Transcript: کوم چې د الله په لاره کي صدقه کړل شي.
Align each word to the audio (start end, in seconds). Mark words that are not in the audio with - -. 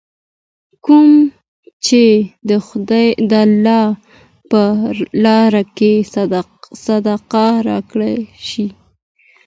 کوم 0.85 1.09
چې 1.85 2.03
د 3.31 3.33
الله 3.45 3.85
په 4.49 4.61
لاره 5.25 5.63
کي 5.77 5.93
صدقه 6.85 7.47
کړل 7.91 8.19
شي. 8.47 8.67